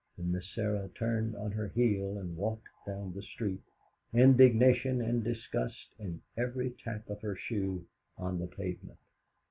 [0.17, 3.61] And Miss Sarah turned on her heel and walked down the street,
[4.11, 7.85] indignation and disgust in every tap of her shoe
[8.17, 8.97] on the pavement.